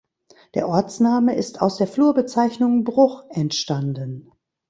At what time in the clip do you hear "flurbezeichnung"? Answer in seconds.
1.85-2.83